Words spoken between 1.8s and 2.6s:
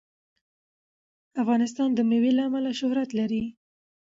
د مېوې له